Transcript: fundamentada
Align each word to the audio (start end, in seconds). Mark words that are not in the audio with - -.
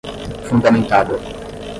fundamentada 0.47 1.19